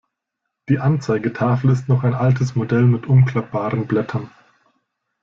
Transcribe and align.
Die 0.67 0.79
Anzeigetafel 0.79 1.69
ist 1.69 1.87
noch 1.87 2.03
ein 2.03 2.15
altes 2.15 2.55
Modell 2.55 2.85
mit 2.87 3.05
umklappbaren 3.05 3.85
Blättern. 3.85 4.31